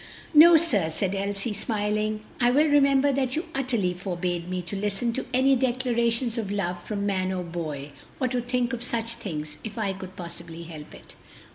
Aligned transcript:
"No, 0.33 0.57
sir," 0.57 0.89
said 0.89 1.13
Elsie, 1.13 1.53
smiling, 1.53 2.21
"I 2.39 2.49
well 2.49 2.65
remember 2.65 3.13
that 3.13 3.35
you 3.35 3.45
utterly 3.53 3.93
forbade 3.93 4.49
me 4.49 4.63
to 4.63 4.75
listen 4.75 5.13
to 5.13 5.27
any 5.31 5.55
declarations 5.55 6.39
of 6.39 6.49
love 6.49 6.81
from 6.81 7.05
man 7.05 7.31
or 7.31 7.43
boy, 7.43 7.91
or 8.19 8.27
to 8.29 8.41
think 8.41 8.73
of 8.73 8.81
such 8.81 9.13
things 9.13 9.59
if 9.63 9.77
I 9.77 9.93
could 9.93 10.15
possibly 10.15 10.63
help 10.63 10.95
it." 10.95 11.15